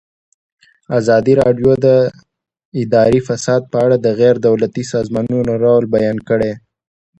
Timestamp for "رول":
5.65-5.83